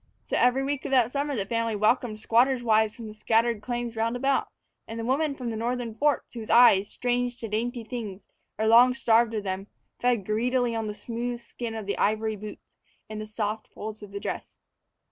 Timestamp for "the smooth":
10.87-11.39